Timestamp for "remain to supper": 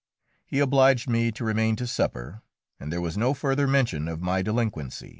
1.45-2.41